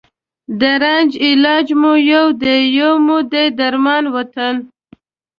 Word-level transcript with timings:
د 0.59 0.61
رنځ 0.83 1.11
علاج 1.27 1.67
مو 1.81 1.93
یو 2.13 2.25
دی، 2.41 2.57
یو 2.79 2.93
مو 3.05 3.17
دی 3.31 3.45
درمان 3.59 4.03
وطنه 4.15 4.61